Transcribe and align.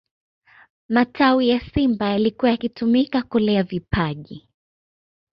matawi 0.89 1.49
ya 1.49 1.59
simba 1.59 2.09
yalikuwa 2.09 2.51
yakitumika 2.51 3.21
kulea 3.23 3.63
vipaji 3.63 4.47